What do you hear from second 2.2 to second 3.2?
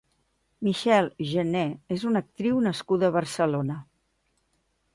actriu nascuda a